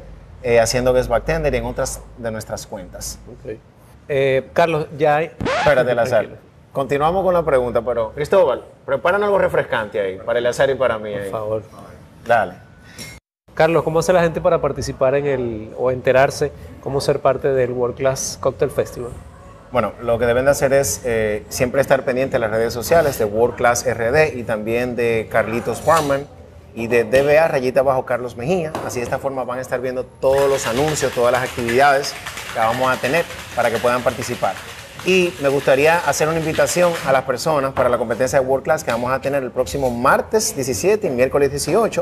eh, 0.42 0.60
haciendo 0.60 0.92
guest 0.92 1.08
bartender 1.08 1.52
y 1.52 1.56
en 1.56 1.64
otras 1.64 2.00
de 2.18 2.30
nuestras 2.30 2.66
cuentas. 2.66 3.18
Eh, 4.08 4.48
Carlos, 4.52 4.86
ya 4.96 5.16
hay... 5.16 5.32
Espérate, 5.58 5.94
Lazar. 5.96 6.28
Continuamos 6.72 7.24
con 7.24 7.34
la 7.34 7.42
pregunta, 7.42 7.82
pero 7.82 8.12
Cristóbal, 8.12 8.62
preparan 8.84 9.24
algo 9.24 9.38
refrescante 9.38 9.98
ahí, 9.98 10.18
para 10.18 10.38
el 10.38 10.46
azar 10.46 10.70
y 10.70 10.74
para 10.74 10.98
mí. 10.98 11.10
Por 11.14 11.30
favor. 11.30 11.62
Dale. 12.26 12.52
Carlos, 13.54 13.82
¿cómo 13.82 14.00
hace 14.00 14.12
la 14.12 14.22
gente 14.22 14.42
para 14.42 14.60
participar 14.60 15.14
en 15.14 15.26
el, 15.26 15.70
o 15.78 15.90
enterarse, 15.90 16.52
cómo 16.86 17.00
ser 17.00 17.18
parte 17.18 17.48
del 17.48 17.72
World 17.72 17.96
Class 17.96 18.38
Cocktail 18.40 18.70
Festival? 18.70 19.10
Bueno, 19.72 19.92
lo 20.02 20.20
que 20.20 20.26
deben 20.26 20.44
de 20.44 20.52
hacer 20.52 20.72
es 20.72 21.00
eh, 21.04 21.44
siempre 21.48 21.80
estar 21.80 22.04
pendiente 22.04 22.34
de 22.34 22.38
las 22.38 22.52
redes 22.52 22.72
sociales 22.72 23.18
de 23.18 23.24
World 23.24 23.56
Class 23.56 23.84
RD 23.84 24.36
y 24.36 24.44
también 24.44 24.94
de 24.94 25.26
Carlitos 25.28 25.80
Farman 25.80 26.28
y 26.76 26.86
de 26.86 27.02
DBA 27.02 27.48
rayita 27.48 27.82
bajo 27.82 28.06
Carlos 28.06 28.36
Mejía. 28.36 28.72
Así 28.86 29.00
de 29.00 29.04
esta 29.04 29.18
forma 29.18 29.42
van 29.42 29.58
a 29.58 29.62
estar 29.62 29.80
viendo 29.80 30.04
todos 30.04 30.48
los 30.48 30.68
anuncios, 30.68 31.10
todas 31.10 31.32
las 31.32 31.42
actividades 31.42 32.14
que 32.54 32.60
vamos 32.60 32.88
a 32.88 33.00
tener 33.00 33.24
para 33.56 33.68
que 33.68 33.78
puedan 33.78 34.02
participar. 34.02 34.54
Y 35.04 35.34
me 35.42 35.48
gustaría 35.48 35.98
hacer 35.98 36.28
una 36.28 36.38
invitación 36.38 36.92
a 37.04 37.10
las 37.10 37.24
personas 37.24 37.72
para 37.72 37.88
la 37.88 37.98
competencia 37.98 38.38
de 38.38 38.46
World 38.46 38.62
Class 38.62 38.84
que 38.84 38.92
vamos 38.92 39.10
a 39.10 39.20
tener 39.20 39.42
el 39.42 39.50
próximo 39.50 39.90
martes 39.90 40.54
17 40.54 41.08
y 41.08 41.10
miércoles 41.10 41.50
18. 41.50 42.00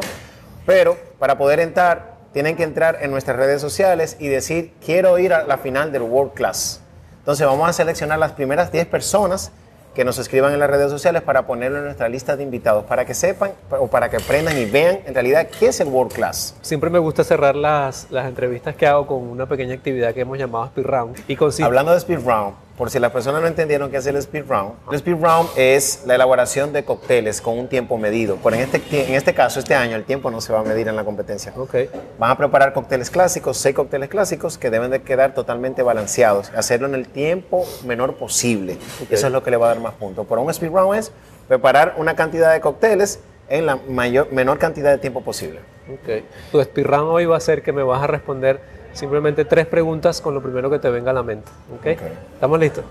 Pero 0.66 0.98
para 1.18 1.38
poder 1.38 1.60
entrar, 1.60 2.13
tienen 2.34 2.56
que 2.56 2.64
entrar 2.64 2.98
en 3.00 3.12
nuestras 3.12 3.36
redes 3.36 3.62
sociales 3.62 4.16
y 4.18 4.26
decir, 4.26 4.72
quiero 4.84 5.18
ir 5.20 5.32
a 5.32 5.44
la 5.44 5.56
final 5.56 5.92
del 5.92 6.02
World 6.02 6.34
Class. 6.34 6.80
Entonces 7.20 7.46
vamos 7.46 7.68
a 7.68 7.72
seleccionar 7.72 8.18
las 8.18 8.32
primeras 8.32 8.70
10 8.72 8.86
personas 8.88 9.52
que 9.94 10.04
nos 10.04 10.18
escriban 10.18 10.52
en 10.52 10.58
las 10.58 10.68
redes 10.68 10.90
sociales 10.90 11.22
para 11.22 11.46
ponerlo 11.46 11.78
en 11.78 11.84
nuestra 11.84 12.08
lista 12.08 12.36
de 12.36 12.42
invitados, 12.42 12.84
para 12.84 13.04
que 13.04 13.14
sepan 13.14 13.52
o 13.70 13.86
para 13.86 14.10
que 14.10 14.16
aprendan 14.16 14.58
y 14.58 14.64
vean 14.64 14.98
en 15.06 15.14
realidad 15.14 15.46
qué 15.58 15.68
es 15.68 15.78
el 15.78 15.86
World 15.86 16.12
Class. 16.12 16.56
Siempre 16.60 16.90
me 16.90 16.98
gusta 16.98 17.22
cerrar 17.22 17.54
las, 17.54 18.10
las 18.10 18.26
entrevistas 18.26 18.74
que 18.74 18.88
hago 18.88 19.06
con 19.06 19.22
una 19.22 19.46
pequeña 19.46 19.74
actividad 19.74 20.12
que 20.12 20.22
hemos 20.22 20.36
llamado 20.36 20.66
Speed 20.66 20.86
Round. 20.86 21.16
Y 21.28 21.62
Hablando 21.62 21.92
de 21.92 21.98
Speed 21.98 22.26
Round, 22.26 22.56
por 22.76 22.90
si 22.90 22.98
las 22.98 23.12
personas 23.12 23.40
no 23.40 23.46
entendieron 23.46 23.90
qué 23.90 23.98
es 23.98 24.06
el 24.06 24.16
speed 24.16 24.44
round, 24.48 24.74
el 24.90 24.96
speed 24.96 25.16
round 25.20 25.48
es 25.56 26.02
la 26.06 26.16
elaboración 26.16 26.72
de 26.72 26.84
cócteles 26.84 27.40
con 27.40 27.58
un 27.58 27.68
tiempo 27.68 27.98
medido. 27.98 28.38
Pero 28.42 28.56
en 28.56 28.62
este, 28.62 29.08
en 29.08 29.14
este 29.14 29.32
caso, 29.32 29.60
este 29.60 29.74
año, 29.74 29.96
el 29.96 30.04
tiempo 30.04 30.30
no 30.30 30.40
se 30.40 30.52
va 30.52 30.60
a 30.60 30.64
medir 30.64 30.88
en 30.88 30.96
la 30.96 31.04
competencia. 31.04 31.52
Okay. 31.56 31.88
Van 32.18 32.30
a 32.30 32.36
preparar 32.36 32.72
cócteles 32.72 33.10
clásicos, 33.10 33.58
seis 33.58 33.74
cócteles 33.74 34.08
clásicos 34.08 34.58
que 34.58 34.70
deben 34.70 34.90
de 34.90 35.02
quedar 35.02 35.34
totalmente 35.34 35.82
balanceados. 35.82 36.50
Hacerlo 36.56 36.88
en 36.88 36.94
el 36.94 37.06
tiempo 37.08 37.64
menor 37.84 38.16
posible. 38.16 38.76
Eso 39.08 39.26
es 39.26 39.32
lo 39.32 39.42
que 39.42 39.50
le 39.50 39.56
va 39.56 39.66
a 39.66 39.68
dar 39.70 39.80
más 39.80 39.94
puntos. 39.94 40.26
Pero 40.28 40.42
un 40.42 40.50
speed 40.50 40.72
round 40.72 40.98
es 40.98 41.12
preparar 41.46 41.94
una 41.96 42.16
cantidad 42.16 42.52
de 42.52 42.60
cócteles 42.60 43.20
en 43.48 43.66
la 43.66 43.76
mayor, 43.76 44.32
menor 44.32 44.58
cantidad 44.58 44.90
de 44.90 44.98
tiempo 44.98 45.20
posible. 45.20 45.60
Okay. 46.02 46.26
Tu 46.50 46.60
speed 46.60 46.86
round 46.86 47.10
hoy 47.10 47.26
va 47.26 47.36
a 47.36 47.40
ser 47.40 47.62
que 47.62 47.72
me 47.72 47.82
vas 47.82 48.02
a 48.02 48.06
responder 48.06 48.83
Simplemente 48.94 49.44
tres 49.44 49.66
preguntas 49.66 50.20
con 50.20 50.34
lo 50.34 50.40
primero 50.40 50.70
que 50.70 50.78
te 50.78 50.88
venga 50.88 51.10
a 51.10 51.14
la 51.14 51.22
mente. 51.22 51.50
¿okay? 51.78 51.96
¿Estamos 52.32 52.58
listos? 52.58 52.84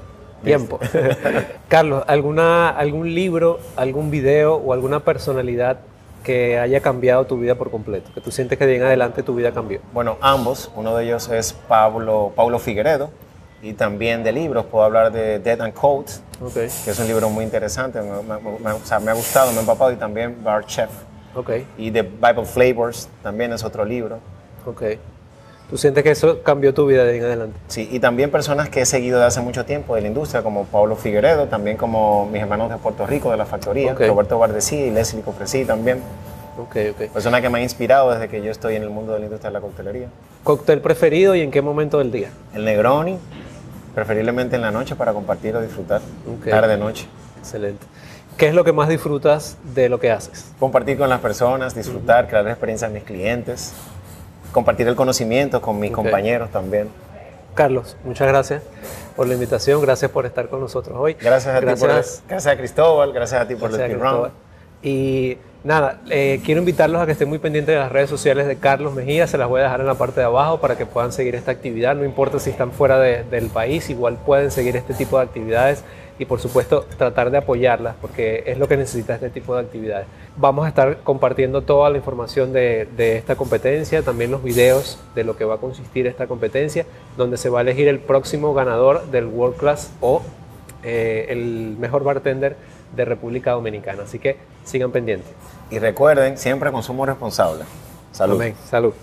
Tiempo. 0.43 0.79
Carlos, 1.69 2.03
¿alguna, 2.07 2.69
¿algún 2.69 3.15
libro, 3.15 3.60
algún 3.77 4.12
video 4.12 4.55
o 4.55 4.74
alguna 4.74 5.00
personalidad 5.00 5.79
que 6.24 6.60
haya 6.60 6.81
cambiado 6.81 7.25
tu 7.25 7.38
vida 7.38 7.55
por 7.55 7.72
completo? 7.72 8.12
Que 8.13 8.19
tú 8.19 8.31
sientes 8.31 8.57
que 8.57 8.65
de 8.65 8.75
en 8.75 8.83
adelante 8.83 9.24
tu 9.24 9.33
vida 9.33 9.53
cambió. 9.53 9.79
Bueno, 9.93 10.17
ambos. 10.19 10.69
Uno 10.75 10.95
de 10.98 11.05
ellos 11.05 11.29
es 11.29 11.53
Pablo, 11.53 12.33
Paulo 12.36 12.60
Figueredo. 12.60 13.10
Y 13.62 13.72
también 13.72 14.25
de 14.25 14.33
libros, 14.33 14.65
puedo 14.65 14.83
hablar 14.83 15.13
de 15.13 15.39
Dead 15.39 15.62
and 15.62 15.74
Cold, 15.74 16.07
que 16.53 16.65
es 16.65 17.00
un 17.00 17.07
libro 17.07 17.29
muy 17.29 17.45
interesante, 17.45 18.01
me, 18.01 18.22
me, 18.22 18.69
ha 18.69 18.74
gustado, 18.74 19.51
me 19.53 19.57
ha 19.57 19.62
empapado, 19.62 19.93
y 19.93 19.95
también 19.95 20.43
Bar 20.43 20.65
Chef. 20.65 20.89
Okay. 21.33 21.65
Y 21.77 21.89
The 21.89 22.01
Bible 22.01 22.43
Flavors, 22.43 23.07
también 23.22 23.53
es 23.53 23.63
otro 23.63 23.86
libro. 23.86 24.19
Okay. 24.65 25.00
¿Tú 25.74 25.80
sientes 25.80 26.03
que 26.03 26.12
eso 26.12 26.44
cambió 26.44 26.72
tu 26.72 26.86
vida 26.86 27.03
de 27.03 27.13
ahí 27.13 27.18
en 27.18 27.24
adelante? 27.24 27.60
Sí, 27.68 27.89
y 27.92 28.00
también 28.00 28.30
personas 28.30 28.70
que 28.70 28.82
he 28.82 28.86
seguido 28.86 29.20
de 29.20 29.25
hace 29.25 29.42
mucho 29.42 29.65
tiempo 29.65 29.96
de 29.96 30.01
la 30.01 30.08
industria, 30.08 30.44
como 30.44 30.65
Pablo 30.65 30.96
Figueredo, 30.96 31.48
también 31.48 31.77
como 31.77 32.27
mis 32.27 32.44
hermanos 32.44 32.70
de 32.70 32.77
Puerto 32.77 33.08
Rico, 33.08 33.32
de 33.32 33.38
la 33.38 33.48
factoría, 33.48 33.96
Roberto 33.96 34.38
Bardesí 34.38 34.75
y 34.75 34.92
Leslie 34.92 35.24
Cofresí 35.24 35.65
también. 35.65 35.98
Ok, 36.60 36.75
ok. 36.92 37.12
Personas 37.12 37.42
que 37.42 37.50
me 37.50 37.58
han 37.58 37.63
inspirado 37.63 38.12
desde 38.12 38.30
que 38.30 38.44
yo 38.44 38.51
estoy 38.51 38.75
en 38.75 38.84
el 38.84 38.92
mundo 38.92 39.13
de 39.13 39.20
la 39.22 39.25
industria 39.25 39.50
de 39.50 39.53
la 39.56 39.62
coctelería. 39.62 40.10
¿Cóctel 40.44 40.80
preferido 40.80 41.34
y 41.34 41.42
en 41.42 41.50
qué 41.50 41.63
momento 41.63 41.98
del 41.98 42.12
día? 42.12 42.30
El 42.53 42.65
Negroni, 42.65 43.18
preferiblemente 43.96 44.56
en 44.56 44.62
la 44.62 44.70
noche 44.70 44.96
para 44.96 45.12
compartir 45.12 45.56
o 45.56 45.62
disfrutar, 45.63 46.01
tarde, 46.48 46.77
noche. 46.77 47.08
Excelente. 47.39 47.84
¿Qué 48.38 48.48
es 48.48 48.53
lo 48.53 48.63
que 48.63 48.74
más 48.74 48.89
disfrutas 48.89 49.58
de 49.74 49.89
lo 49.89 50.00
que 50.00 50.12
haces? 50.12 50.51
Compartir 50.60 51.00
con 51.00 51.10
las 51.10 51.20
personas, 51.20 51.74
disfrutar, 51.74 52.27
crear 52.27 52.48
experiencias 52.48 52.92
a 52.92 52.94
mis 52.94 53.03
clientes 53.03 53.74
compartir 54.53 54.88
el 54.88 54.95
conocimiento 54.95 55.62
con 55.62 55.79
mis 55.79 55.91
compañeros 55.91 56.50
también. 56.51 56.88
Carlos, 57.53 57.98
muchas 58.03 58.27
gracias 58.27 58.63
por 59.15 59.27
la 59.27 59.33
invitación, 59.33 59.81
gracias 59.81 60.10
por 60.10 60.25
estar 60.25 60.48
con 60.48 60.62
nosotros 60.62 60.98
hoy. 60.98 61.15
Gracias 61.19 61.55
a 61.55 61.60
ti 61.60 61.65
por 61.65 61.89
gracias 62.27 62.48
a 62.48 62.57
Cristóbal, 62.57 63.12
gracias 63.12 63.41
a 63.41 63.48
ti 63.48 63.55
por 63.55 63.74
el 63.79 64.00
round. 64.00 64.31
Y 64.81 65.38
nada, 65.63 66.01
eh, 66.10 66.41
quiero 66.43 66.60
invitarlos 66.60 67.01
a 67.01 67.05
que 67.05 67.13
estén 67.13 67.29
muy 67.29 67.39
pendientes 67.39 67.74
de 67.74 67.79
las 67.79 67.91
redes 67.91 68.10
sociales 68.10 68.48
de 68.48 68.57
Carlos 68.57 68.93
Mejía, 68.93 69.27
se 69.27 69.38
las 69.38 69.48
voy 69.48 69.62
a 69.62 69.63
dejar 69.63 69.81
en 69.81 69.88
la 69.88 69.95
parte 69.95 70.19
de 70.19 70.25
abajo 70.25 70.60
para 70.60 70.77
que 70.77 70.86
puedan 70.86 71.12
seguir 71.12 71.36
esta 71.36 71.51
actividad, 71.51 71.95
no 71.95 72.03
importa 72.03 72.39
si 72.39 72.50
están 72.50 72.72
fuera 72.72 73.00
del 73.00 73.48
país, 73.48 73.89
igual 73.89 74.17
pueden 74.25 74.51
seguir 74.51 74.75
este 74.75 74.93
tipo 74.93 75.17
de 75.17 75.24
actividades 75.24 75.83
y 76.24 76.25
por 76.25 76.39
supuesto 76.39 76.86
tratar 76.98 77.30
de 77.32 77.38
apoyarlas 77.38 77.96
porque 78.01 78.44
es 78.48 78.58
lo 78.58 78.68
que 78.68 78.77
necesita 78.77 79.15
este 79.15 79.30
tipo 79.30 79.56
de 79.56 79.62
actividades. 79.62 80.08
Vamos 80.38 80.65
a 80.65 80.70
estar 80.70 80.98
compartiendo 81.03 81.62
toda 81.62 81.89
la 81.89 81.98
información 81.98 82.53
de, 82.53 82.88
esta 82.98 83.36
competencia, 83.36 84.01
también 84.01 84.32
los 84.32 84.42
videos 84.42 84.98
de 85.15 85.24
lo 85.24 85.38
que 85.38 85.46
va 85.46 85.56
a 85.56 85.58
consistir 85.58 86.08
esta 86.08 86.27
competencia, 86.27 86.86
donde 87.18 87.38
se 87.38 87.50
va 87.50 87.60
a 87.60 87.62
elegir 87.62 87.88
el 87.88 88.00
próximo 88.00 88.53
ganador 88.53 89.06
del 89.08 89.25
World 89.25 89.58
Class 89.58 89.92
o 90.01 90.22
eh, 90.84 91.27
el 91.30 91.75
mejor 91.77 92.03
bartender 92.03 92.56
de 92.96 93.06
República 93.06 93.51
Dominicana. 93.51 94.03
Así 94.03 94.18
que 94.18 94.38
sigan 94.63 94.92
pendientes. 94.92 95.30
Y 95.70 95.80
recuerden, 95.80 96.38
siempre 96.38 96.72
consumo 96.72 97.06
responsable. 97.06 97.65
Salud. 98.12 98.42
Salud. 98.70 98.94